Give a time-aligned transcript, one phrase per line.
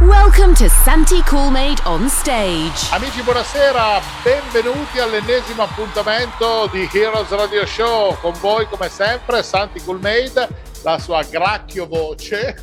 [0.00, 2.88] Welcome to Santi Coolmade on stage.
[2.90, 8.16] Amici, buonasera, benvenuti all'ennesimo appuntamento di Heroes Radio Show.
[8.18, 10.48] Con voi, come sempre, Santi Coolmade,
[10.84, 12.56] la sua gracchio voce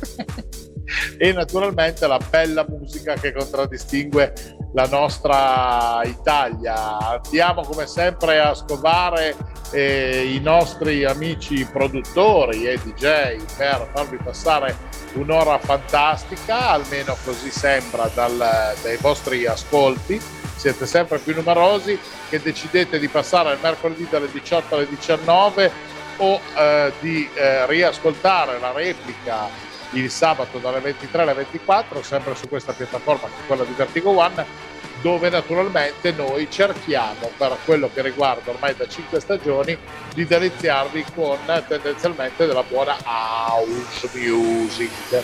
[1.16, 4.32] e naturalmente la bella musica che contraddistingue
[4.72, 7.20] la nostra Italia.
[7.22, 9.36] Andiamo come sempre a scovare
[9.70, 14.76] eh, i nostri amici produttori e DJ per farvi passare
[15.14, 18.36] un'ora fantastica, almeno così sembra dal,
[18.82, 20.20] dai vostri ascolti.
[20.56, 25.70] Siete sempre più numerosi che decidete di passare il mercoledì dalle 18 alle 19
[26.18, 29.48] o eh, di eh, riascoltare la replica
[29.92, 34.10] il sabato dalle 23 alle 24, sempre su questa piattaforma che è quella di Vertigo
[34.10, 39.76] One dove naturalmente noi cerchiamo per quello che riguarda ormai da 5 stagioni
[40.12, 45.22] di deliziarvi con tendenzialmente della buona house music.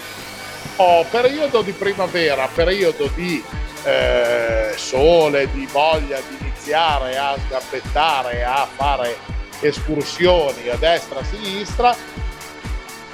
[0.77, 3.43] Oh, periodo di primavera, periodo di
[3.85, 9.17] eh, sole, di voglia di iniziare a sgambettare, a fare
[9.61, 11.97] escursioni a destra e a sinistra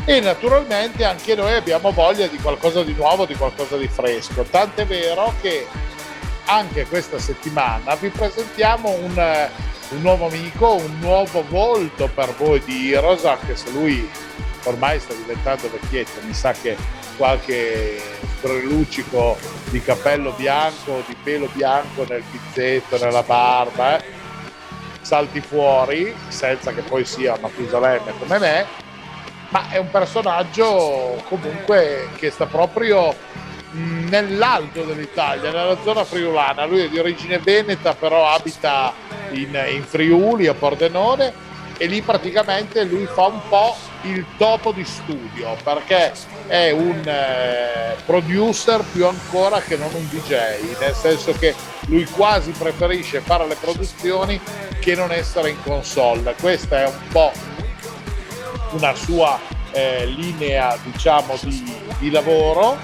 [0.05, 4.43] e naturalmente anche noi abbiamo voglia di qualcosa di nuovo, di qualcosa di fresco.
[4.43, 5.67] Tant'è vero che
[6.47, 9.51] anche questa settimana vi presentiamo un, eh,
[9.91, 14.09] un, nuovo amico, un nuovo volto per voi di Heroes, anche se lui
[14.65, 16.77] ormai sta diventando vecchietto, mi sa che
[17.17, 18.01] qualche
[18.41, 19.37] breluccico
[19.69, 24.05] di capello bianco, di pelo bianco nel pizzetto, nella barba, eh,
[25.03, 28.67] salti fuori, senza che poi sia Matusalemme come me,
[29.51, 33.15] ma è un personaggio comunque che sta proprio
[33.73, 36.65] nell'alto dell'Italia, nella zona friulana.
[36.65, 38.93] Lui è di origine veneta, però abita
[39.31, 41.33] in, in Friuli, a Pordenone,
[41.77, 46.13] e lì praticamente lui fa un po' il topo di studio perché
[46.47, 51.55] è un eh, producer più ancora che non un DJ, nel senso che
[51.87, 54.39] lui quasi preferisce fare le produzioni
[54.79, 56.35] che non essere in console.
[56.39, 57.33] Questa è un po'
[58.71, 59.39] una sua
[59.73, 62.79] eh, linea diciamo di, di lavoro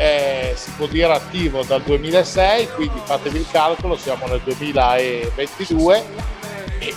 [0.00, 6.04] eh, si può dire attivo dal 2006, quindi fatevi il calcolo, siamo nel 2022
[6.78, 6.94] e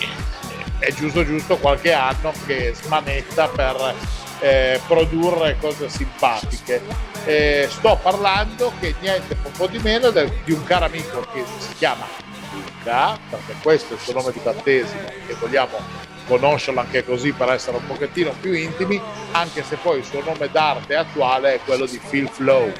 [0.78, 3.94] è giusto giusto qualche anno che smanetta per
[4.40, 6.80] eh, produrre cose simpatiche.
[7.26, 11.74] Eh, sto parlando che niente poco di meno del, di un caro amico che si
[11.74, 12.06] chiama
[12.52, 15.78] Luca, perché questo è il suo nome di battesimo e vogliamo
[16.26, 19.00] conoscerlo anche così per essere un pochettino più intimi,
[19.32, 22.72] anche se poi il suo nome d'arte attuale è quello di Phil Flow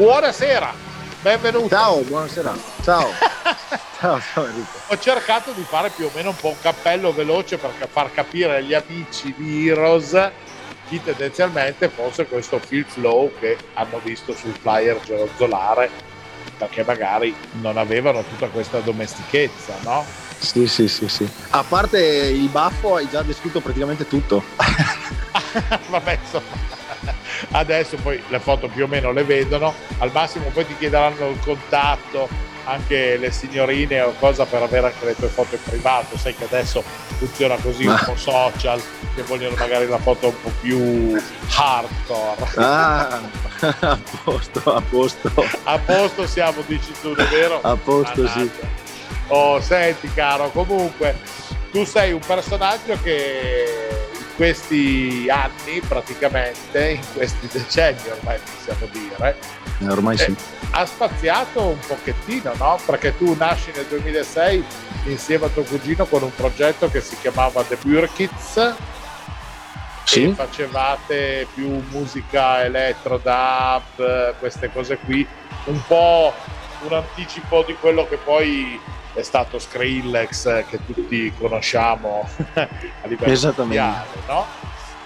[0.00, 0.72] Buonasera,
[1.20, 1.68] benvenuto.
[1.68, 2.56] Ciao, buonasera.
[2.82, 3.10] Ciao.
[4.00, 4.78] ciao, ciao Enrico.
[4.86, 8.56] Ho cercato di fare più o meno un po' un cappello veloce per far capire
[8.56, 10.30] agli amici di Heroes
[10.88, 15.90] chi tendenzialmente fosse questo Phil Flow che hanno visto sul flyer gerozzolare
[16.56, 20.06] perché magari non avevano tutta questa domestichezza, no?
[20.40, 21.28] Sì, sì, sì, sì.
[21.50, 24.42] A parte il baffo hai già descritto praticamente tutto.
[25.88, 26.78] Vabbè, insomma
[27.52, 31.38] adesso poi le foto più o meno le vedono, al massimo poi ti chiederanno il
[31.40, 32.28] contatto
[32.64, 36.44] anche le signorine o cosa per avere anche le tue foto in privato, sai che
[36.44, 36.82] adesso
[37.18, 38.80] funziona così un po' social,
[39.14, 41.20] che vogliono magari la foto un po' più
[41.56, 42.48] hardcore.
[42.56, 43.20] Ah,
[43.80, 45.32] a posto, a posto.
[45.64, 47.60] A posto siamo, dici tu, è vero?
[47.62, 48.40] A posto, Annata.
[48.40, 48.50] sì.
[49.32, 51.16] Oh, senti caro, comunque
[51.70, 53.88] tu sei un personaggio che
[54.34, 59.36] questi anni praticamente, in questi decenni ormai possiamo dire,
[59.78, 60.24] eh, ormai sì.
[60.30, 60.36] Eh,
[60.72, 62.78] ha spaziato un pochettino, no?
[62.84, 64.64] Perché tu nasci nel 2006
[65.04, 68.74] insieme a tuo cugino con un progetto che si chiamava The Burkits
[70.10, 70.32] sì.
[70.34, 75.26] facevate più musica elettro, dub, queste cose qui,
[75.66, 76.32] un po'
[76.82, 78.80] un anticipo di quello che poi
[79.12, 82.68] è stato Skrillex che tutti conosciamo a
[83.06, 84.46] livello mondiale, no?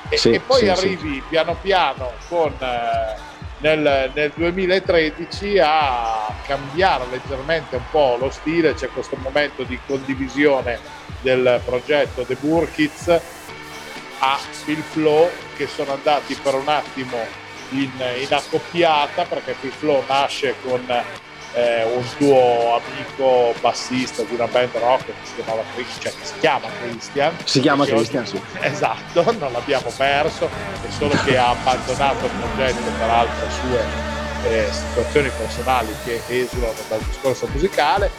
[0.09, 1.23] E, sì, e poi sì, arrivi sì.
[1.29, 3.17] piano piano con, eh,
[3.59, 10.79] nel, nel, 2013 a cambiare leggermente un po' lo stile, c'è questo momento di condivisione
[11.23, 13.21] del progetto The Burkits
[14.19, 17.17] a Phil Flow che sono andati per un attimo
[17.71, 17.91] in,
[18.21, 20.85] in accoppiata perché Phil Flow nasce con
[21.55, 26.35] eh, un tuo amico bassista di una band rock che si chiamava cioè che si
[26.41, 27.37] chiama Christian.
[27.45, 28.41] Si chiama Christian, sì.
[28.61, 34.13] Esatto, non l'abbiamo perso, è solo che ha abbandonato il progetto per altre sue
[34.45, 38.11] eh, situazioni personali che esulano dal discorso musicale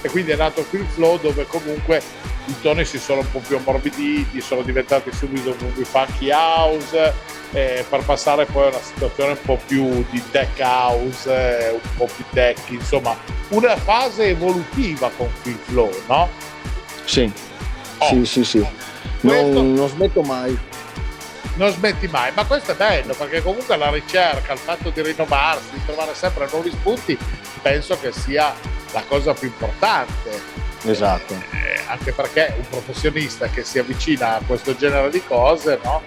[0.00, 2.02] e quindi è nato qui il flow dove comunque
[2.46, 6.30] i toni si sono un po' più ammorbiditi, sono diventati subito un po' più funky
[6.30, 7.12] house
[7.52, 11.96] eh, per passare poi a una situazione un po' più di tech house, eh, un
[11.96, 13.16] po' più tech, insomma
[13.48, 16.28] una fase evolutiva con Phil Flow, no?
[17.04, 17.30] Sì,
[17.98, 18.06] oh.
[18.06, 18.66] sì, sì, sì.
[19.20, 20.58] Non, non smetto mai
[21.56, 25.70] non smetti mai, ma questo è bello perché comunque la ricerca, il fatto di rinnovarsi,
[25.72, 27.16] di trovare sempre nuovi spunti,
[27.62, 28.52] penso che sia
[28.92, 30.40] la cosa più importante.
[30.84, 31.34] Esatto.
[31.34, 36.02] Eh, anche perché un professionista che si avvicina a questo genere di cose, no?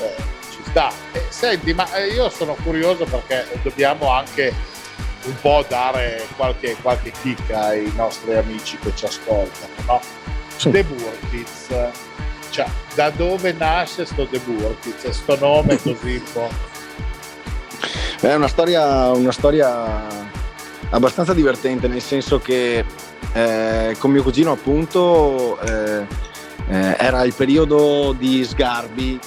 [0.00, 0.14] Eh,
[0.50, 0.92] ci sta.
[1.12, 4.52] Eh, senti, ma eh, io sono curioso perché dobbiamo anche
[5.24, 10.00] un po' dare qualche, qualche kick ai nostri amici che ci ascoltano, no?
[10.56, 10.70] Sì.
[10.70, 11.68] The Burkids
[12.52, 16.50] cioè, da dove nasce sto The Burkitt, sto nome così un po'?
[18.20, 20.06] È una storia, una storia
[20.92, 22.84] abbastanza divertente, nel senso che
[23.32, 26.06] eh, con mio cugino appunto eh,
[26.68, 29.18] eh, era il periodo di sgarbi,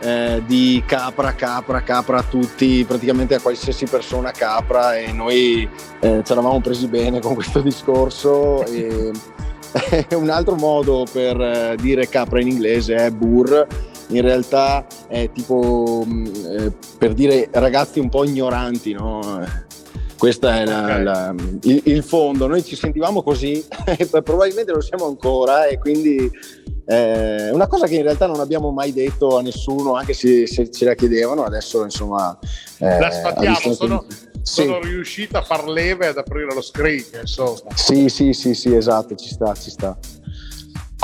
[0.00, 5.68] eh, di capra, capra, capra a tutti, praticamente a qualsiasi persona capra e noi
[6.00, 9.10] eh, ci eravamo presi bene con questo discorso e
[10.14, 13.66] un altro modo per eh, dire capra in inglese è burr,
[14.08, 16.26] in realtà è tipo mm,
[16.98, 19.63] per dire ragazzi un po' ignoranti, no?
[20.24, 21.02] Questo è la, okay.
[21.02, 21.34] la,
[21.64, 23.62] il, il, fondo, noi ci sentivamo così
[24.24, 26.30] probabilmente lo siamo ancora e quindi
[26.82, 30.70] è una cosa che in realtà non abbiamo mai detto a nessuno, anche se, se
[30.70, 32.38] ce la chiedevano, adesso insomma...
[32.78, 34.06] la sfattiamo, sono,
[34.40, 34.88] sono sì.
[34.88, 37.74] riuscito a far leve ad aprire lo screen, insomma.
[37.74, 39.94] Sì, sì, sì, sì, esatto, ci sta, ci sta.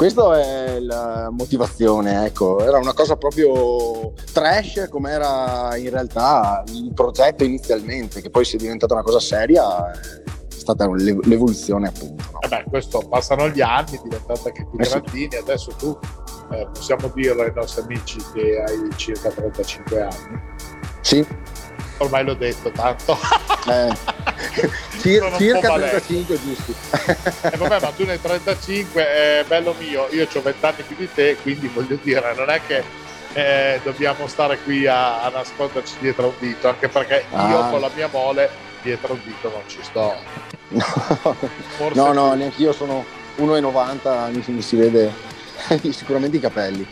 [0.00, 6.90] Questa è la motivazione, ecco, era una cosa proprio trash come era in realtà il
[6.94, 9.98] progetto inizialmente, che poi si è diventata una cosa seria, è
[10.48, 12.24] stata l'evoluzione appunto.
[12.32, 12.40] No?
[12.40, 15.36] Eh beh, questo passano gli anni, è diventato anche più eh grandini, sì.
[15.36, 15.98] adesso tu
[16.52, 20.40] eh, possiamo dirlo ai nostri amici che hai circa 35 anni.
[21.02, 21.26] Sì
[22.00, 23.18] ormai l'ho detto tanto.
[23.68, 23.94] Eh,
[25.00, 26.74] cir- circa 35 giusti.
[27.42, 31.08] eh, vabbè, ma tu nei 35, è bello mio, io ho 20 anni più di
[31.12, 32.82] te, quindi voglio dire, non è che
[33.32, 37.48] eh, dobbiamo stare qui a, a, nasconderci dietro un dito, anche perché ah.
[37.48, 38.50] io con la mia mole
[38.82, 40.14] dietro un dito non ci sto.
[40.68, 41.34] No,
[41.94, 43.04] no, no neanche io sono
[43.38, 45.12] 1,90, mi, mi si vede
[45.92, 46.86] sicuramente i capelli.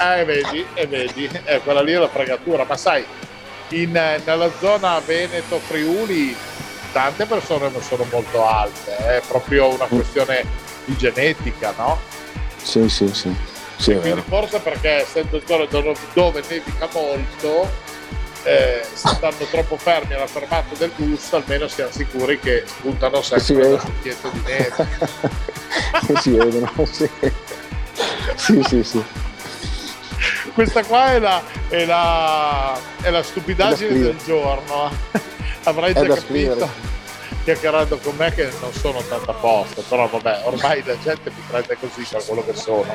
[0.00, 3.04] Eh, vedi, e vedi, eh, quella lì è la fregatura, ma sai,
[3.82, 6.36] in, nella zona Veneto-Friuli
[6.92, 10.44] tante persone non sono molto alte, è proprio una questione
[10.84, 11.98] di genetica, no?
[12.62, 13.34] Sì, sì, sì.
[13.76, 15.66] sì quindi forse perché essendo zone
[16.12, 17.68] dove nevica molto,
[18.44, 23.66] eh, se stanno troppo fermi alla fermata del bus, almeno siamo sicuri che spuntano sempre
[23.66, 24.88] un cucchietto di neve.
[26.20, 27.10] si vedono, sì.
[28.36, 29.04] Sì, sì, sì
[30.54, 34.90] questa qua è la, è la, è la stupidaggine del giorno.
[35.64, 36.68] Avrai già capito scrivere.
[37.44, 41.42] chiacchierando con me che non sono tanto a posto, però vabbè, ormai la gente mi
[41.48, 42.94] prende così per quello che sono.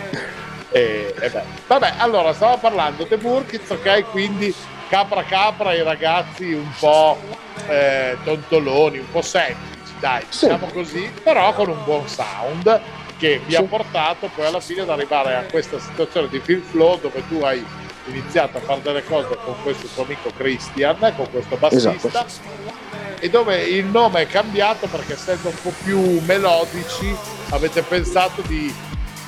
[0.72, 1.44] E, e beh.
[1.66, 4.12] Vabbè, allora stavo parlando The Burkitz, ok?
[4.12, 4.54] Quindi
[4.88, 7.18] capra capra i ragazzi un po'
[7.68, 10.46] eh, tontoloni, un po' semplici, dai, sì.
[10.46, 12.82] diciamo così, però con un buon sound
[13.20, 13.58] che mi sì.
[13.58, 17.42] ha portato poi alla fine ad arrivare a questa situazione di film flow dove tu
[17.44, 17.64] hai
[18.08, 22.42] iniziato a fare delle cose con questo tuo amico Christian, con questo bassista, esatto.
[23.20, 27.14] e dove il nome è cambiato perché essendo un po' più melodici
[27.50, 28.74] avete pensato di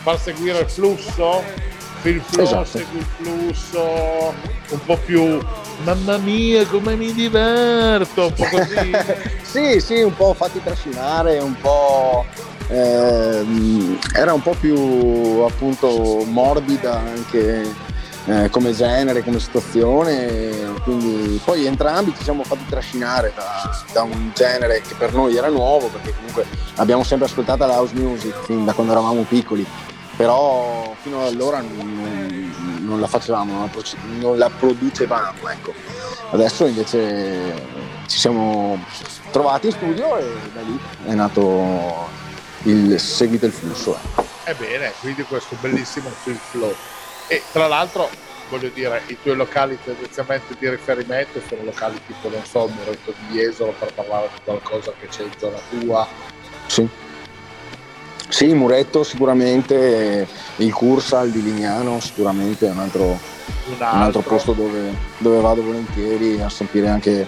[0.01, 1.43] far seguire il flusso,
[2.03, 2.65] il flow esatto.
[2.65, 4.33] segui il flusso,
[4.69, 5.37] un po' più
[5.83, 8.91] mamma mia come mi diverto, un po' così.
[9.43, 12.25] sì, sì, un po' fatti trascinare, un po'
[12.71, 13.45] eh,
[14.15, 14.75] era un po' più
[15.41, 17.69] appunto morbida anche
[18.25, 24.31] eh, come genere, come situazione, quindi poi entrambi ci siamo fatti trascinare da, da, un
[24.33, 28.63] genere che per noi era nuovo, perché comunque abbiamo sempre ascoltato la house music fin
[28.63, 29.65] da quando eravamo piccoli,
[30.15, 32.53] però fino ad allora non,
[32.85, 33.83] non la facevamo, non la,
[34.19, 35.73] non la producevamo, ecco.
[36.29, 37.53] Adesso invece
[38.05, 38.81] ci siamo
[39.31, 42.19] trovati in studio e da lì è nato
[42.63, 43.97] il seguito il flusso.
[44.43, 46.75] Ebbene, quindi questo bellissimo film flow.
[47.27, 48.09] E tra l'altro
[48.49, 53.13] voglio dire, i tuoi locali tendenzialmente di riferimento sono locali tipo, non so, il Muretto
[53.17, 56.07] di Jesolo per parlare di qualcosa che c'è in zona tua.
[56.67, 56.87] Sì.
[58.27, 60.27] Sì, il Muretto sicuramente,
[60.57, 63.17] il Cursal di Lignano sicuramente è un altro, un
[63.71, 63.95] altro.
[63.95, 67.25] Un altro posto dove, dove, vado volentieri a sentire anche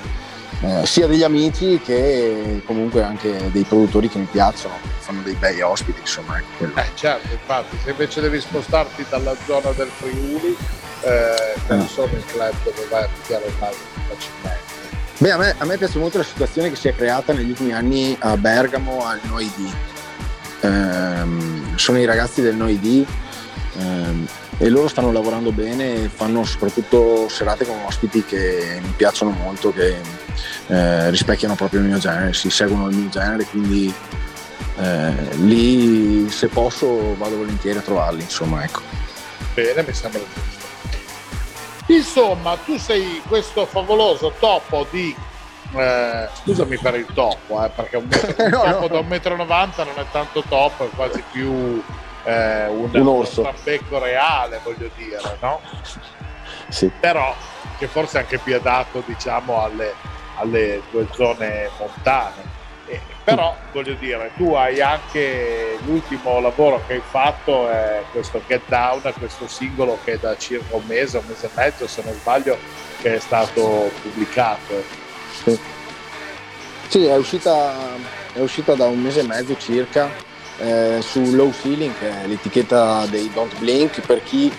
[0.64, 5.60] eh, sia degli amici che comunque anche dei produttori che mi piacciono, fanno dei bei
[5.62, 6.38] ospiti, insomma.
[6.38, 10.56] Ecco eh certo, infatti, se invece devi spostarti dalla zona del Friuli,
[11.02, 13.78] eh, non sono il club dove vai a picchiare il naso
[14.08, 14.72] facilmente.
[15.18, 17.74] Beh, a me, a me, piace molto la situazione che si è creata negli ultimi
[17.74, 19.74] anni a Bergamo, al NoID.
[20.62, 23.06] Ehm, sono i ragazzi del NoID
[23.80, 29.32] ehm, e loro stanno lavorando bene e fanno soprattutto serate con ospiti che mi piacciono
[29.32, 29.96] molto, che
[30.68, 33.94] eh, rispecchiano proprio il mio genere, si seguono il mio genere, quindi
[34.78, 38.82] eh, lì se posso vado volentieri a trovarli, insomma, ecco.
[39.54, 40.62] Bene, mi sembra giusto.
[41.88, 45.14] Insomma, tu sei questo favoloso topo di
[45.76, 49.02] eh, scusami per il topo, eh, perché un, metro, un no, topo no.
[49.02, 49.46] da 1,90 m
[49.78, 51.84] non è tanto top, è quasi più
[52.24, 53.42] eh, un, un orso.
[53.42, 55.60] Un becco reale, voglio dire, no?
[56.70, 56.92] Sì.
[57.00, 57.36] Però
[57.78, 59.94] che forse è anche più adatto, diciamo, alle,
[60.36, 62.62] alle tue zone montane.
[62.88, 68.62] Eh, però voglio dire, tu hai anche l'ultimo lavoro che hai fatto, è questo Get
[68.68, 72.14] Down, questo singolo che è da circa un mese, un mese e mezzo se non
[72.14, 72.58] sbaglio,
[73.02, 74.84] che è stato pubblicato.
[75.44, 75.60] Sì,
[76.88, 77.74] sì è, uscita,
[78.34, 83.06] è uscita da un mese e mezzo circa eh, su Low Ceiling, che è l'etichetta
[83.08, 84.52] dei Don't Blink, per chi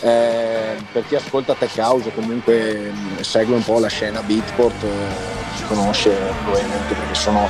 [0.00, 4.82] eh, per chi ascolta Tech House o comunque mh, segue un po' la scena Beatport
[4.82, 6.10] eh, conosce
[6.44, 7.48] probabilmente perché sono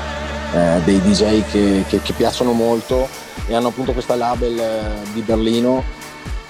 [0.55, 3.09] eh, dei DJ che, che, che, piacciono molto
[3.47, 5.83] e hanno appunto questa label eh, di Berlino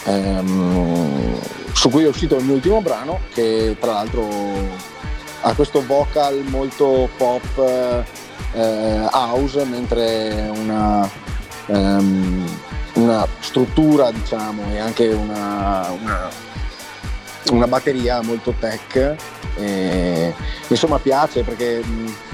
[0.04, 1.40] ehm,
[1.72, 4.28] su cui è uscito il mio ultimo brano che tra l'altro
[5.40, 8.04] ha questo vocal molto pop
[8.52, 11.08] eh, house mentre una
[11.66, 12.44] um,
[12.94, 16.28] una struttura diciamo e anche una, una,
[17.50, 19.16] una batteria molto tech
[19.56, 20.34] e,
[20.68, 21.82] insomma piace perché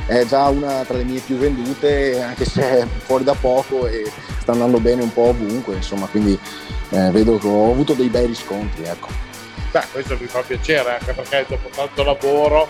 [0.06, 4.10] è già una tra le mie più vendute anche se è fuori da poco e
[4.40, 6.38] sta andando bene un po' ovunque insomma quindi
[6.90, 9.30] eh, vedo che ho avuto dei bei riscontri ecco.
[9.70, 12.68] Beh, questo mi fa piacere anche perché dopo tanto lavoro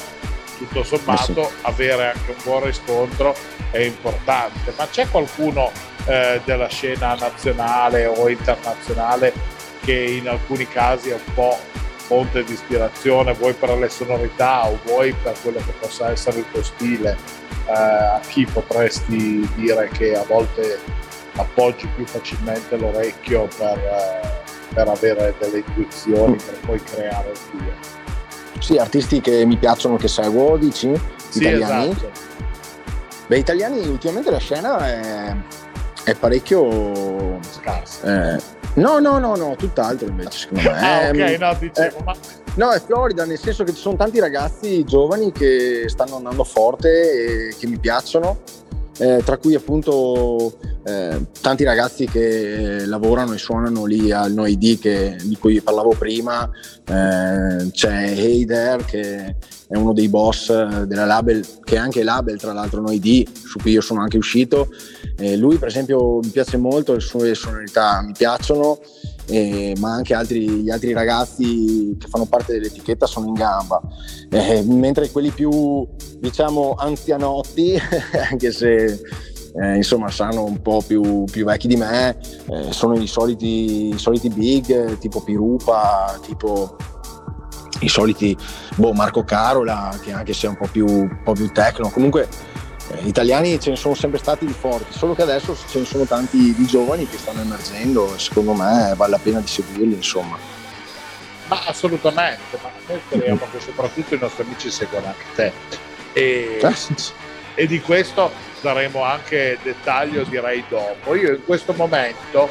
[0.67, 1.55] tutto sommato sì.
[1.63, 3.35] avere anche un buon riscontro
[3.71, 5.71] è importante ma c'è qualcuno
[6.07, 9.33] eh, della scena nazionale o internazionale
[9.81, 11.59] che in alcuni casi è un po'
[12.13, 16.45] fonte di ispirazione, vuoi per le sonorità o vuoi per quello che possa essere il
[16.53, 17.17] tuo stile,
[17.67, 20.79] eh, a chi potresti dire che a volte
[21.37, 28.02] appoggi più facilmente l'orecchio per, eh, per avere delle intuizioni, per poi creare il tuo.
[28.59, 30.93] Sì, artisti che mi piacciono, che seguo, dici?
[31.29, 31.91] Sì, italiani?
[31.91, 32.11] Esatto.
[33.27, 35.37] Beh, italiani ultimamente la scena è
[36.05, 38.07] è parecchio scarso.
[38.07, 38.39] Eh,
[38.75, 40.79] no, no, no, no, tutt'altro invece secondo me.
[40.79, 42.15] ah, ok, ehm, no, dicevo, eh, ma...
[42.55, 47.49] No, è Florida, nel senso che ci sono tanti ragazzi giovani che stanno andando forte
[47.49, 48.41] e che mi piacciono
[48.99, 55.37] eh, tra cui appunto eh, tanti ragazzi che lavorano e suonano lì al NoID di
[55.39, 56.49] cui parlavo prima,
[56.87, 59.37] eh, c'è Heider che
[59.73, 60.49] è uno dei boss
[60.85, 64.69] della label, che è anche label tra l'altro NoID, su cui io sono anche uscito.
[65.37, 68.79] lui per esempio mi piace molto, le sue sonorità mi piacciono
[69.27, 73.81] eh, ma anche altri, gli altri ragazzi che fanno parte dell'etichetta sono in gamba,
[74.31, 75.87] eh, mentre quelli più
[76.19, 77.79] diciamo anzianotti,
[78.31, 79.01] anche se
[79.55, 82.19] eh, insomma saranno un po' più, più vecchi di me,
[82.51, 86.77] eh, sono i soliti, i soliti big tipo Pirupa, tipo
[87.85, 88.37] i soliti
[88.75, 92.29] boh, Marco Carola, che anche se è un po' più, un po più tecno, comunque
[92.91, 96.05] eh, italiani ce ne sono sempre stati di forti, solo che adesso ce ne sono
[96.05, 100.37] tanti di giovani che stanno emergendo e secondo me vale la pena di seguirli, insomma.
[101.49, 105.53] Ma assolutamente, ma noi speriamo che soprattutto i nostri amici seguano anche te.
[106.13, 106.75] E, eh,
[107.55, 111.15] e di questo daremo anche dettaglio direi dopo.
[111.15, 112.49] Io in questo momento,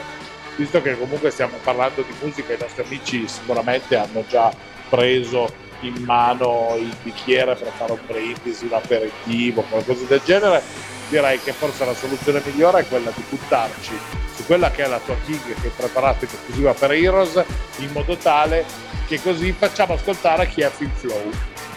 [0.56, 4.54] visto che comunque stiamo parlando di musica, i nostri amici sicuramente hanno già
[4.92, 5.50] preso
[5.82, 10.62] in mano il bicchiere per fare un brindisi, un aperitivo, qualcosa del genere,
[11.10, 13.98] direi che forse la soluzione migliore è quella di buttarci
[14.36, 17.44] su quella che è la tua gig che hai preparato in esclusiva per Heroes,
[17.78, 18.66] in modo tale
[19.08, 21.32] che così facciamo ascoltare chi è Film Flow.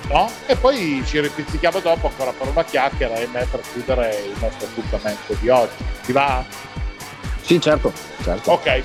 [0.08, 0.30] No?
[0.46, 4.66] E poi ci ripizzichiamo dopo ancora per una chiacchiera e me per chiudere il nostro
[4.66, 5.82] appuntamento di oggi.
[6.04, 6.44] Ti va?
[7.40, 7.92] Sì, certo,
[8.22, 8.50] certo.
[8.50, 8.82] Ok,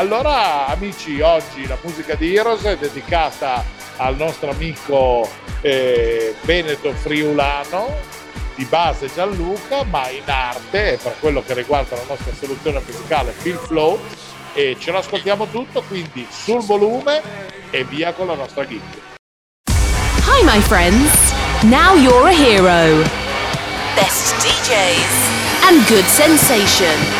[0.00, 3.62] Allora amici, oggi la musica di Heroes è dedicata
[3.98, 5.28] al nostro amico
[5.60, 7.98] eh, Veneto Friulano,
[8.54, 13.56] di base Gianluca, ma in arte, per quello che riguarda la nostra soluzione musicale Phil
[13.58, 14.00] Flow,
[14.54, 17.20] e ce l'ascoltiamo tutto, quindi sul volume
[17.68, 18.80] e via con la nostra gig.
[19.68, 21.12] Hi my friends,
[21.64, 23.04] now you're a hero.
[23.96, 27.19] Best DJs and good sensation.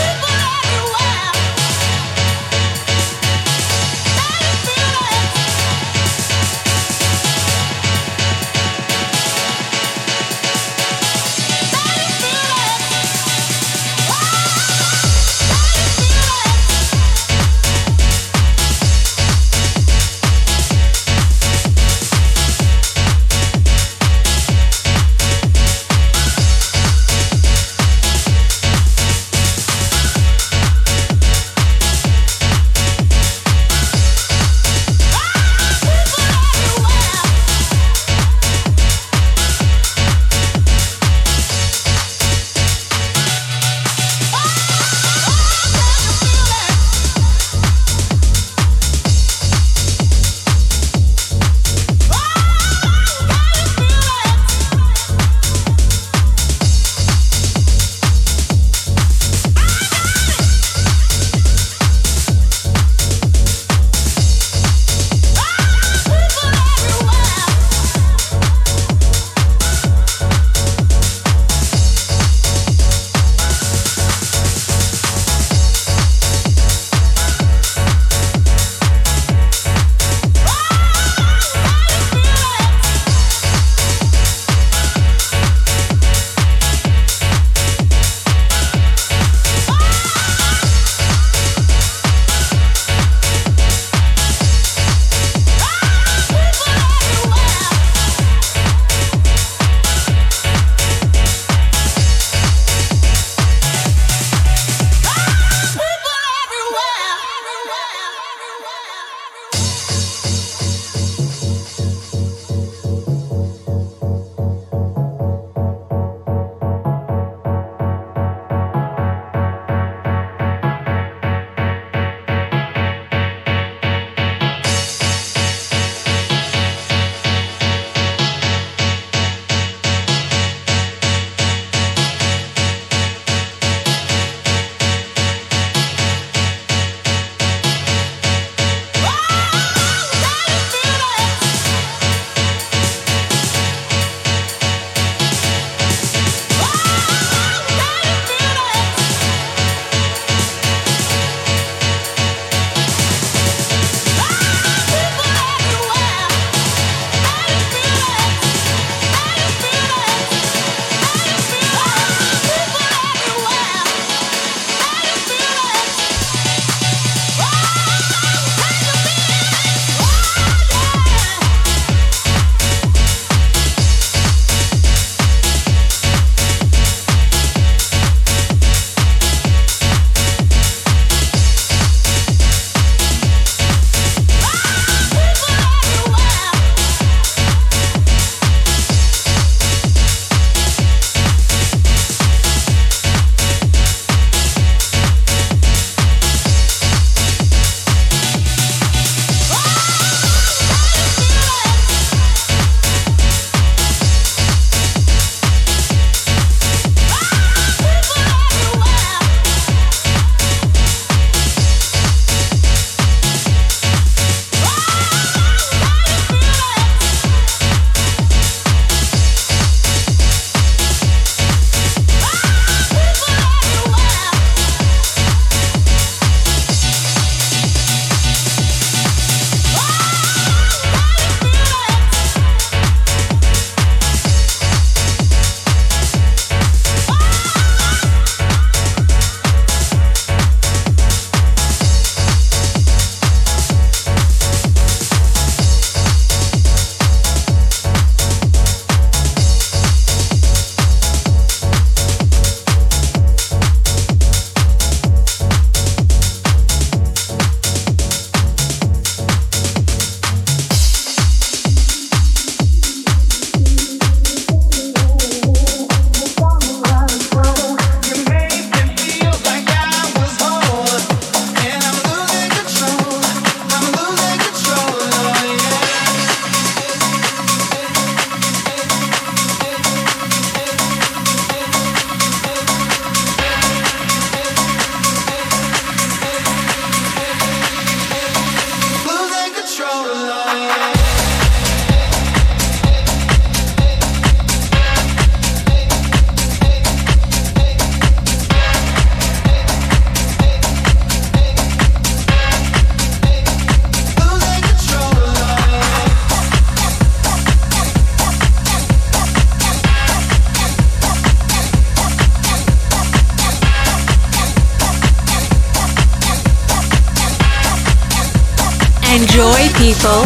[320.01, 320.25] Full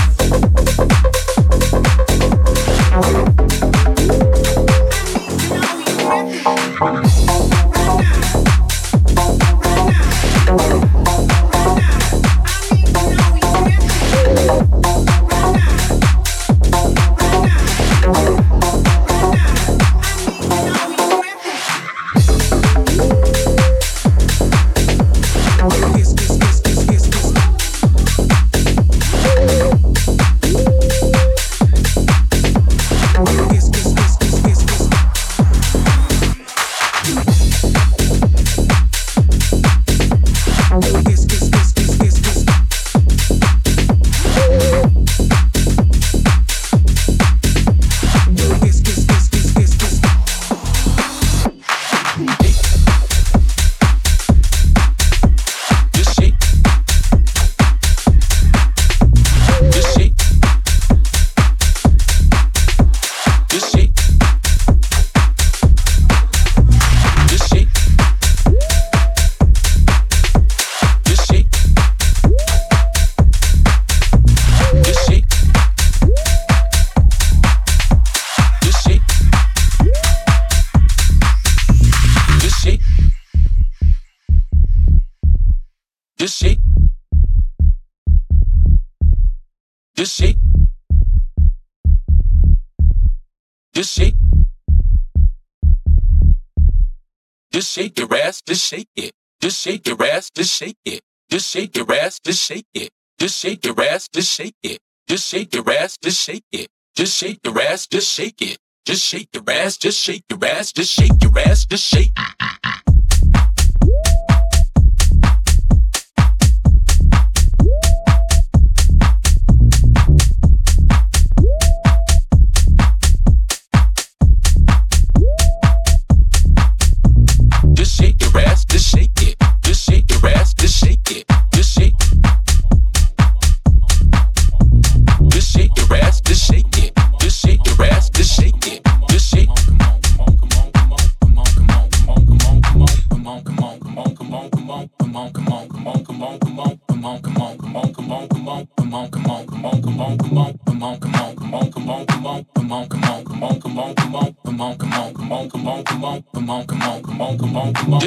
[99.51, 101.01] Just shake your ass, just shake it.
[101.29, 102.89] Just shake your ass, just shake it.
[103.19, 104.79] Just shake your ass, just shake it.
[105.09, 106.69] Just shake your ass, just shake it.
[106.95, 108.57] Just shake your ass, just shake it.
[108.85, 112.11] Just shake your ass, just shake your ass, just shake your ass, just shake.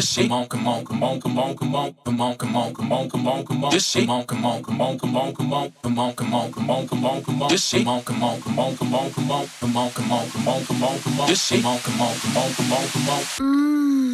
[0.05, 2.57] Just shake, come on, come on, come on, come on, come on, come on, come
[2.57, 3.71] on, come on, come on, come on.
[3.71, 6.35] Just shake, come on, come on, come on, come on, come on, come on, come
[6.35, 7.49] on, come on, come on, come on.
[7.49, 10.13] Just shake, come on, come on, come on, come on, come on, come on, come
[10.13, 11.27] on, come on, come on, come on.
[11.29, 13.23] Just shake, come on, come on, come on, come on, come on.
[13.41, 14.14] Mmm.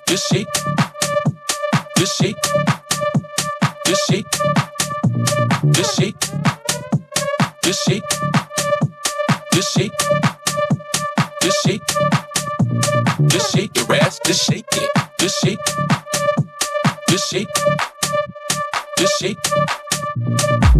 [0.08, 0.48] Just shake.
[1.98, 2.59] Just shake.
[14.30, 14.30] Your ass.
[14.30, 14.90] Just shake it.
[15.20, 15.60] Just shake.
[18.98, 19.28] Just shake.
[19.28, 19.38] It.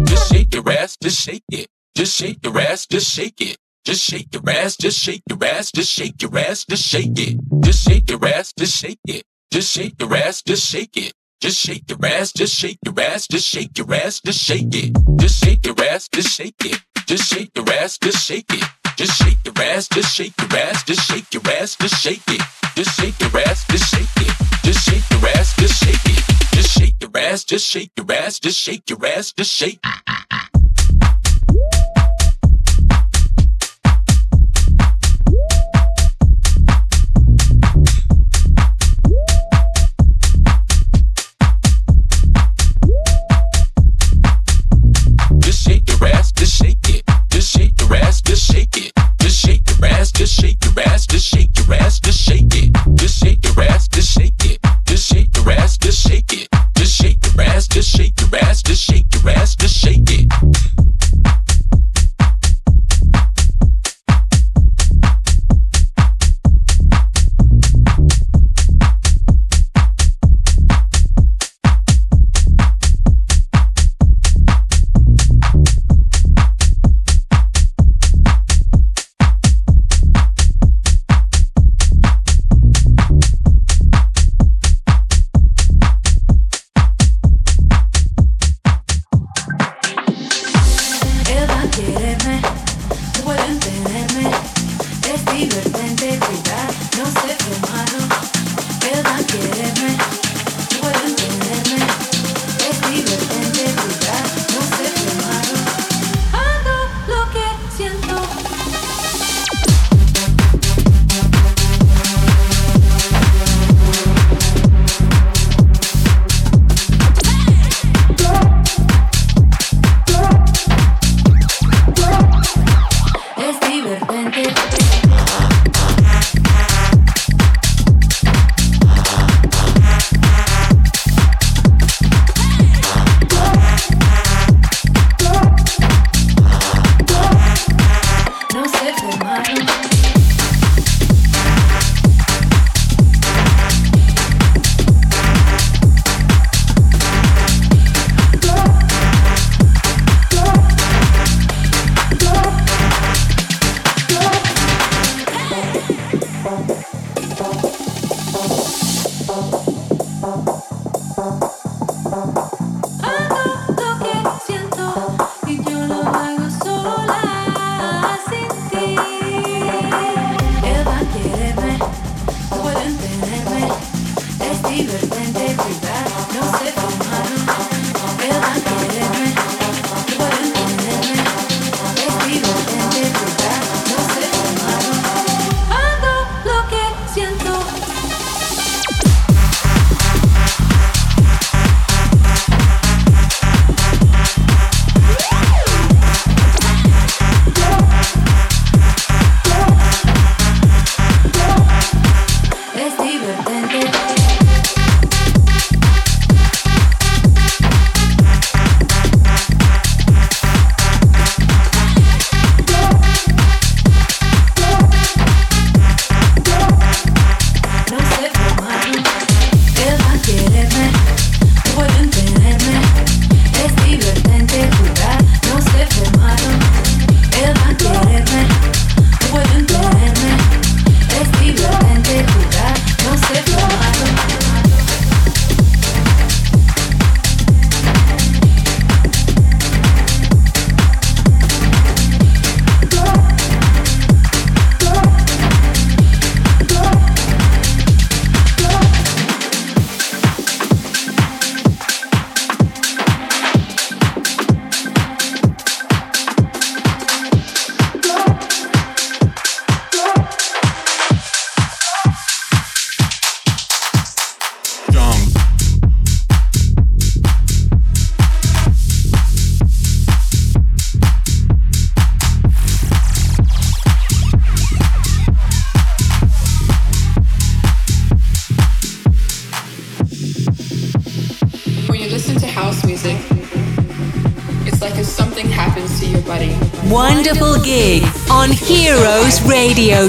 [0.06, 0.54] Just shake.
[0.54, 0.96] Your ass.
[1.02, 1.66] Just shake it.
[1.94, 2.86] Just shake your ass.
[2.86, 3.56] Just shake it.
[3.84, 4.76] Just shake your ass.
[4.76, 7.38] Just shake the rest, just shake the rest, just shake it.
[7.62, 8.52] Just shake your ass.
[8.56, 9.24] Just shake it.
[9.50, 10.42] Just shake your ass.
[10.42, 11.12] Just shake it.
[11.40, 14.94] Just shake your ass, just shake your ass, just shake your ass, just shake it.
[15.18, 16.78] Just shake your ass, just shake it.
[17.06, 18.79] Just shake your ass, just shake it.
[18.96, 22.42] Just shake your ass, just shake your ass, just shake your ass, just shake it.
[22.76, 24.34] Just shake your ass, just shake it.
[24.62, 26.24] Just shake your ass, just shake it.
[26.52, 29.80] Just shake your ass, just shake your ass, just shake your ass, just shake
[48.76, 48.94] it.
[49.18, 52.72] Just shake your ass, just shake your ass, just shake your ass, just shake it.
[52.96, 54.58] Just shake your ass, just shake it.
[54.86, 56.48] Just shake your ass, just shake it.
[56.76, 59.06] Just shake your ass, just shake your ass, just shake.
[59.14, 60.09] Your ass, just shake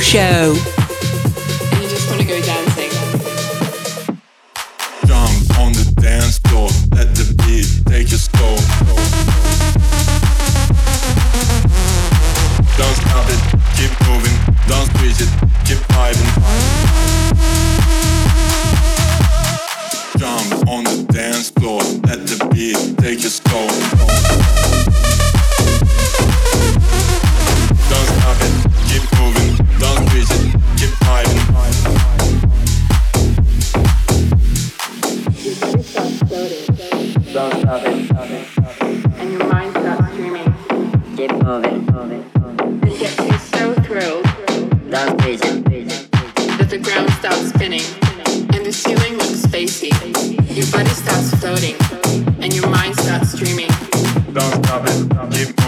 [0.02, 0.71] Show.
[53.42, 55.61] Don't stop it, keep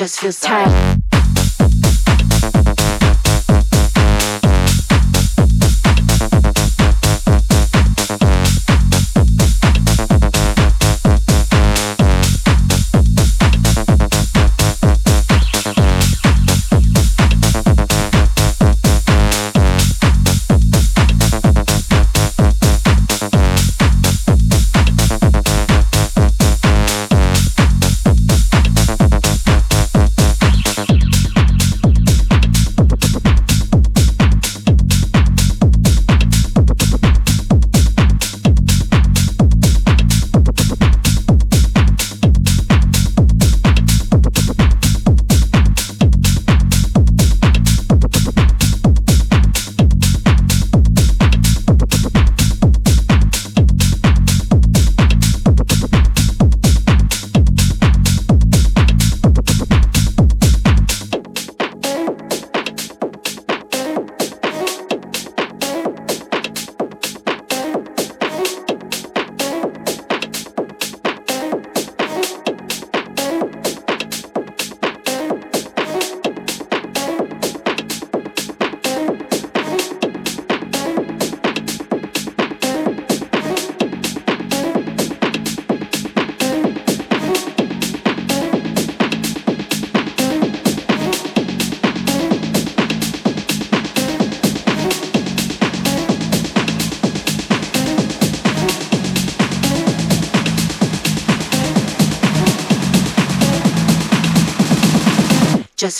[0.00, 0.89] Just feels tight.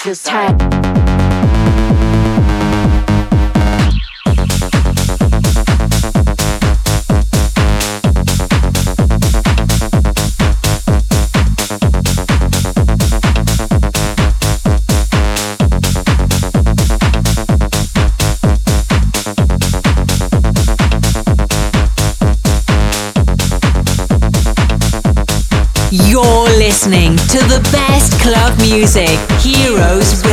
[0.04, 0.79] just time.
[28.30, 30.29] Club music, Heroes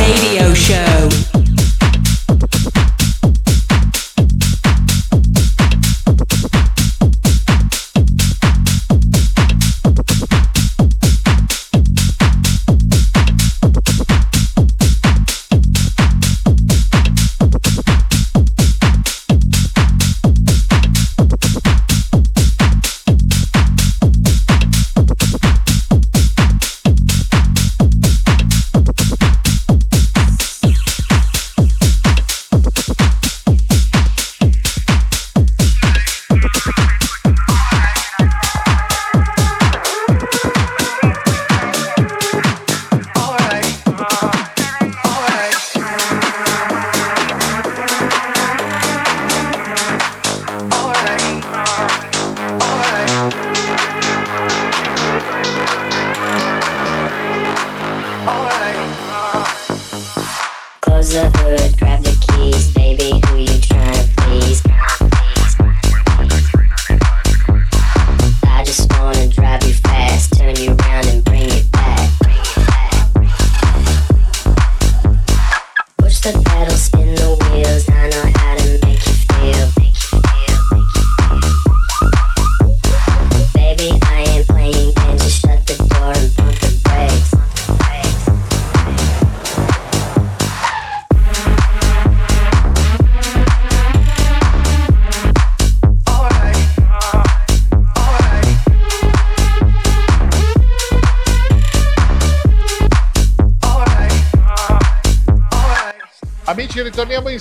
[61.08, 63.18] Close the hood, grab the keys, baby.
[63.28, 63.67] Who you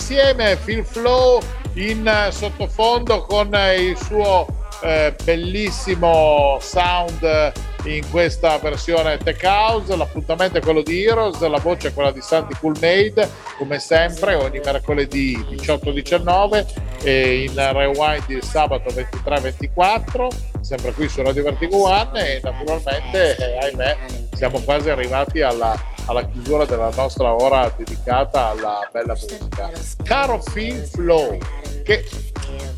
[0.07, 0.55] insieme.
[0.63, 1.41] Phil Flow
[1.73, 4.47] in eh, sottofondo con eh, il suo
[4.81, 7.51] eh, bellissimo sound eh,
[7.83, 9.93] in questa versione Tech House.
[9.93, 14.61] L'appuntamento è quello di Heroes, la voce è quella di Santi Coolmade, come sempre, ogni
[14.63, 16.65] mercoledì 18-19
[17.03, 20.27] e in rewind il sabato 23-24,
[20.61, 23.97] sempre qui su Radio Vertigo One e naturalmente, eh, ahimè,
[24.33, 25.77] siamo quasi arrivati alla,
[26.07, 29.69] alla chiusura della nostra ora dedicata alla bella musica.
[30.03, 31.37] Caro Phil Flow,
[31.83, 32.03] che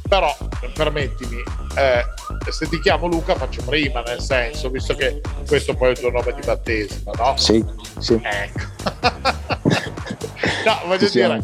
[0.07, 0.35] però,
[0.73, 1.43] permettimi,
[1.77, 2.03] eh,
[2.51, 6.09] se ti chiamo Luca faccio prima, nel senso, visto che questo poi è il tuo
[6.09, 7.37] nome di battesimo, no?
[7.37, 7.63] Sì,
[7.99, 8.19] sì.
[8.21, 8.59] Ecco.
[10.65, 11.43] no, voglio Ci dire,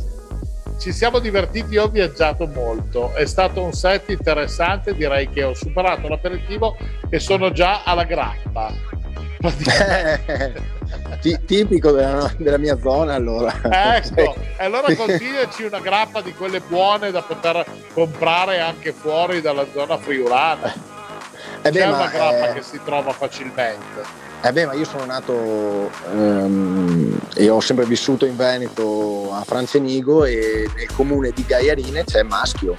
[0.79, 6.07] ci siamo divertiti, ho viaggiato molto, è stato un set interessante, direi che ho superato
[6.07, 6.75] l'aperitivo
[7.09, 8.73] e sono già alla grappa.
[11.21, 13.53] Ti- tipico della, della mia zona allora.
[13.97, 19.65] Ecco, e allora consigliaci una grappa di quelle buone da poter comprare anche fuori dalla
[19.73, 20.73] zona friulana.
[21.61, 24.03] Eh beh, C'è una grappa eh, che si trova facilmente.
[24.41, 30.25] eh beh, ma io sono nato ehm, e ho sempre vissuto in Veneto a Francenigo
[30.25, 32.75] e nel comune di Gaiarine c'è Maschio.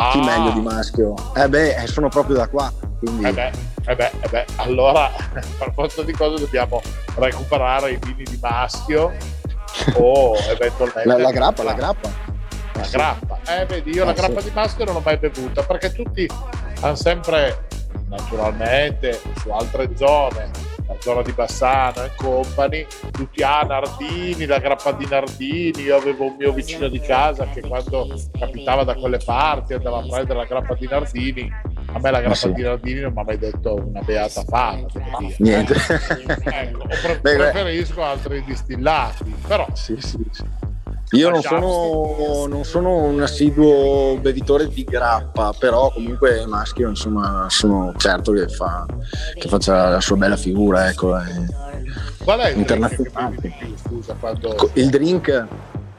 [0.00, 1.14] Ah, Chi meglio di Maschio?
[1.34, 2.72] Eh beh, eh, sono proprio da qua.
[3.00, 3.24] Quindi...
[3.26, 3.50] Eh beh,
[3.86, 5.10] eh beh, eh beh, allora
[5.58, 6.80] per forza di cose dobbiamo
[7.16, 9.12] recuperare i vini di maschio
[9.94, 12.08] o eventualmente la, la grappa, la grappa.
[12.74, 12.90] la Sì.
[12.96, 13.38] grappa.
[13.46, 14.48] Eh, vedi, io Eh, la grappa sì.
[14.48, 16.28] di maschio non l'ho mai bevuta perché tutti
[16.80, 17.66] hanno sempre,
[18.08, 20.50] naturalmente, su altre zone,
[20.88, 25.82] la zona di Bassano e compagni, tutti ah Nardini, la grappa di Nardini.
[25.82, 28.08] Io avevo un mio vicino di casa che quando
[28.38, 31.52] capitava da quelle parti andava a prendere la grappa di Nardini.
[31.92, 32.52] A me la grappa sì.
[32.52, 34.86] di Nardini non mi ha mai detto una beata fama.
[35.38, 35.74] Niente.
[36.44, 40.44] Ecco, pre- preferisco altri distillati, però Sì, sì, sì.
[41.12, 47.94] Io non sono, non sono un assiduo bevitore di grappa, però comunque maschio, insomma, sono
[47.96, 48.84] certo che, fa,
[49.34, 51.18] che faccia la sua bella figura, ecco.
[51.18, 51.46] eh.
[52.22, 53.36] qual è il drink Internazionale.
[53.40, 54.70] più, scusa, quando...
[54.74, 55.46] Il drink Eh,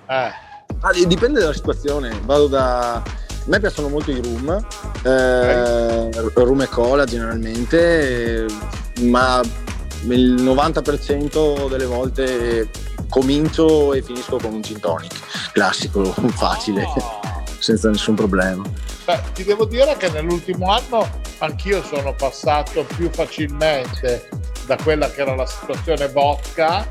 [0.06, 2.94] ah, dipende dalla situazione, vado da...
[2.96, 3.04] A
[3.46, 4.64] me piacciono molto i rum,
[5.02, 8.46] eh, rum e cola generalmente,
[9.02, 9.42] ma
[10.08, 12.70] il 90% delle volte
[13.10, 15.14] comincio e finisco con un gin tonic,
[15.52, 16.04] classico,
[16.36, 17.44] facile, Ah.
[17.60, 18.64] senza nessun problema.
[19.06, 21.08] Beh, ti devo dire che nell'ultimo anno
[21.40, 24.30] anch'io sono passato più facilmente
[24.66, 26.88] da quella che era la situazione vodka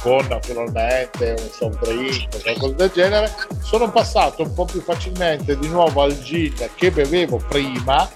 [0.00, 5.66] con naturalmente un soft drink qualcosa del genere, sono passato un po' più facilmente di
[5.68, 8.08] nuovo al gin che bevevo prima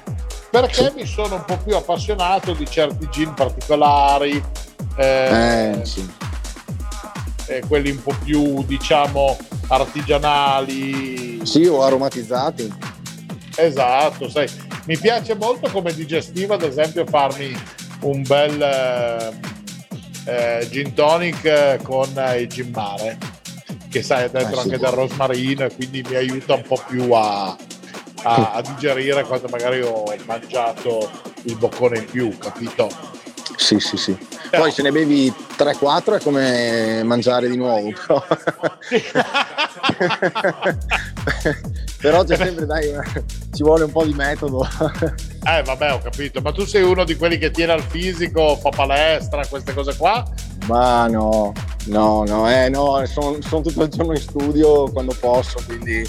[0.50, 4.42] perché mi sono un po' più appassionato di certi gin particolari.
[4.96, 6.08] Eh, eh, sì.
[7.50, 9.36] Eh, quelli un po' più diciamo
[9.68, 11.40] artigianali.
[11.44, 12.72] Sì, o aromatizzati.
[13.56, 14.48] Esatto, sai,
[14.86, 17.54] mi piace molto come digestivo, ad esempio, farmi
[18.02, 23.18] un bel eh, eh gin tonic con il gin mare,
[23.90, 27.56] che sai, è dentro eh, anche del rosmarino quindi mi aiuta un po' più a,
[28.22, 31.10] a, a digerire quando magari ho mangiato
[31.42, 32.88] il boccone in più, capito?
[33.56, 34.16] Sì, sì, sì.
[34.50, 38.24] Poi se ne bevi 3-4 è come mangiare di nuovo, però.
[42.00, 42.92] però c'è sempre, dai,
[43.52, 44.66] ci vuole un po' di metodo.
[45.46, 46.40] eh, vabbè, ho capito.
[46.40, 50.24] Ma tu sei uno di quelli che tiene al fisico, fa palestra, queste cose qua?
[50.66, 51.52] Ma no,
[51.86, 56.04] no, no, eh, no, sono son tutto il giorno in studio quando posso, quindi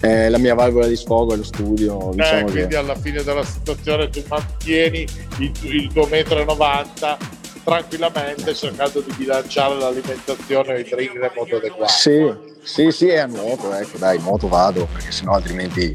[0.00, 2.12] eh, la mia valvola di sfogo è lo studio.
[2.12, 2.76] Eh, diciamo quindi che...
[2.76, 5.06] alla fine della situazione tu mantieni
[5.38, 7.18] il, il tuo metro e 90
[7.66, 11.92] tranquillamente cercando di bilanciare l'alimentazione e i drink nel modo adeguato.
[11.92, 15.92] Sì, sì, sì, è a nuoto, ecco, dai, nuoto vado, perché sennò altrimenti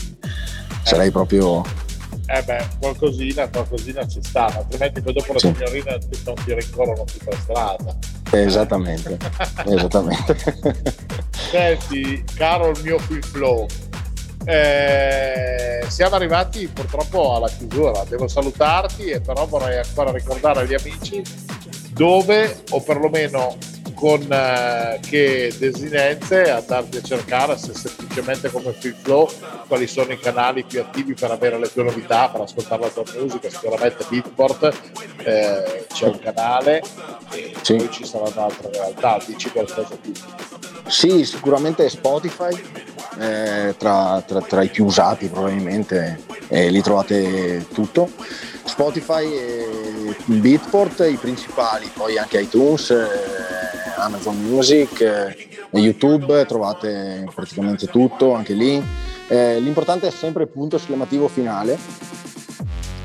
[0.84, 1.12] sarei eh.
[1.12, 1.64] proprio...
[2.28, 5.48] Eh beh, qualcosina, qualcosina ci sta, altrimenti poi dopo la sì.
[5.48, 7.98] signorina non ti rincorrono più per strada.
[8.32, 9.18] Esattamente,
[9.66, 10.38] esattamente.
[11.32, 13.66] Senti, caro il mio free flow,
[14.46, 21.22] eh, siamo arrivati purtroppo alla chiusura, devo salutarti e però vorrei ancora ricordare agli amici
[21.94, 23.58] dove o perlomeno
[23.94, 29.30] con eh, che desinenze andarti a cercare se semplicemente come Free Flow
[29.68, 33.04] quali sono i canali più attivi per avere le tue novità, per ascoltare la tua
[33.20, 34.74] musica, sicuramente Beatport
[35.24, 36.82] eh, c'è un canale
[37.32, 37.76] e sì.
[37.76, 40.14] poi ci saranno altre realtà, dici qualcosa più.
[40.92, 42.54] Sì, sicuramente Spotify,
[43.18, 46.20] eh, tra, tra, tra, i più usati probabilmente,
[46.50, 48.10] eh, lì trovate tutto.
[48.66, 53.08] Spotify e Beatport i principali, poi anche iTunes, eh,
[53.96, 58.84] Amazon Music, eh, YouTube, trovate praticamente tutto anche lì.
[59.30, 61.80] Eh, l'importante è sempre il punto esclamativo finale.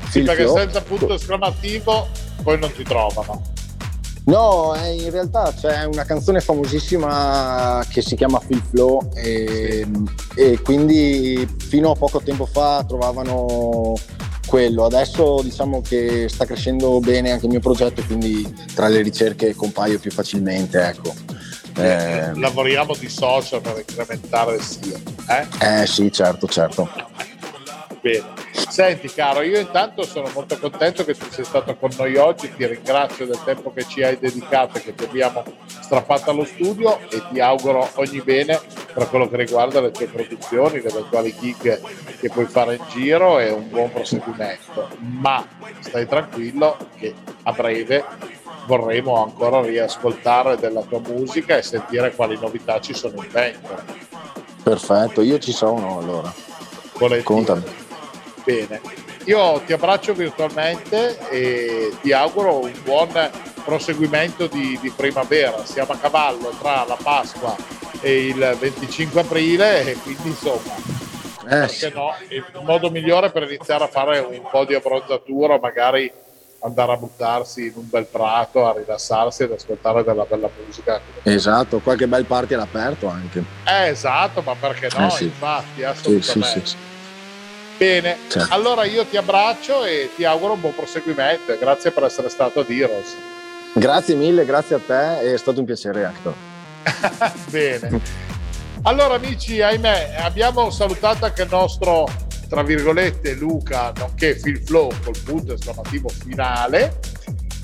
[0.09, 2.09] Sì, perché senza punto esclamativo
[2.43, 3.55] poi non ti trovano.
[4.27, 9.87] No, in realtà c'è una canzone famosissima che si chiama Phil Flow e,
[10.35, 13.93] e, quindi fino a poco tempo fa trovavano
[14.45, 14.83] quello.
[14.83, 19.97] Adesso diciamo che sta crescendo bene anche il mio progetto, quindi tra le ricerche compaio
[19.97, 20.77] più facilmente.
[20.81, 21.13] Ecco.
[21.77, 24.99] Eh, Lavoriamo di social per incrementare il SEO.
[25.29, 25.81] Eh?
[25.81, 26.89] eh sì, certo, certo.
[28.01, 28.36] Bene.
[28.57, 32.65] Senti caro, io intanto sono molto contento che tu sia stato con noi oggi, ti
[32.65, 35.43] ringrazio del tempo che ci hai dedicato e che ti abbiamo
[35.79, 38.59] strappato allo studio e ti auguro ogni bene
[38.93, 41.79] per quello che riguarda le tue produzioni, le eventuali gig
[42.19, 44.89] che puoi fare in giro e un buon proseguimento.
[44.99, 45.45] Ma
[45.79, 48.03] stai tranquillo che a breve
[48.65, 53.75] vorremmo ancora riascoltare della tua musica e sentire quali novità ci sono in vento.
[54.61, 56.33] Perfetto, io ci sono allora.
[56.97, 57.23] Volentieri.
[57.23, 57.85] Contami.
[58.47, 58.79] Bene,
[59.25, 63.09] io ti abbraccio virtualmente e ti auguro un buon
[63.65, 65.65] proseguimento di, di primavera.
[65.65, 67.53] Siamo a cavallo tra la Pasqua
[67.99, 70.75] e il 25 aprile e quindi insomma
[71.49, 76.09] eh, no, il modo migliore per iniziare a fare un po' di abbronzatura, magari
[76.61, 81.01] andare a buttarsi in un bel prato, a rilassarsi ed ascoltare della bella musica.
[81.23, 83.43] Esatto, qualche bel party all'aperto anche.
[83.65, 85.07] Eh, esatto, ma perché no?
[85.07, 85.23] Eh, sì.
[85.25, 86.61] Infatti, assolutamente.
[86.61, 86.75] Sì, sì,
[87.77, 88.53] Bene, certo.
[88.53, 92.63] allora io ti abbraccio e ti auguro un buon proseguimento grazie per essere stato a
[92.63, 93.15] Diros.
[93.73, 96.33] Grazie mille, grazie a te, è stato un piacere Hector.
[97.49, 98.01] Bene.
[98.83, 102.07] Allora amici, ahimè, abbiamo salutato anche il nostro,
[102.47, 106.97] tra virgolette, Luca, nonché Phil Flow col punto esclamativo finale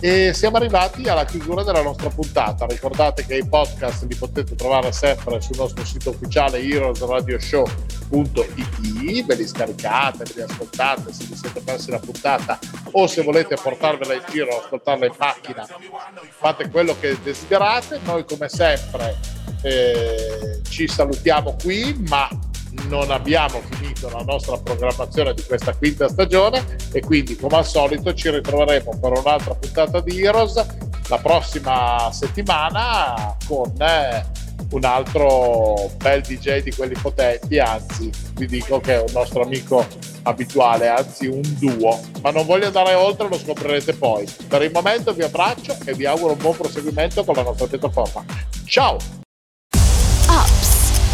[0.06, 2.66] e siamo arrivati alla chiusura della nostra puntata.
[2.66, 9.48] Ricordate che i podcast li potete trovare sempre sul nostro sito ufficiale heroesradioshow.it, ve li
[9.48, 12.60] scaricate, ve li ascoltate se vi siete persi la puntata
[12.92, 15.66] o se volete portarvela in giro, ascoltarla in macchina,
[16.38, 18.02] fate quello che desiderate.
[18.04, 19.18] Noi come sempre
[19.62, 22.28] eh, ci salutiamo qui, ma
[22.88, 28.14] non abbiamo finito la nostra programmazione di questa quinta stagione e quindi come al solito
[28.14, 30.66] ci ritroveremo per un'altra puntata di Heroes
[31.10, 34.26] la prossima settimana con eh,
[34.72, 39.86] un altro bel DJ di quelli potenti, anzi vi dico che è un nostro amico
[40.24, 42.00] abituale, anzi un duo.
[42.22, 44.28] Ma non voglio andare oltre, lo scoprirete poi.
[44.48, 48.24] Per il momento vi abbraccio e vi auguro un buon proseguimento con la nostra piattaforma.
[48.66, 49.23] Ciao!